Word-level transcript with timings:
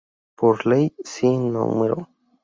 Por 0.35 0.65
Ley 0.65 0.95
C 1.05 1.37
No. 1.37 2.07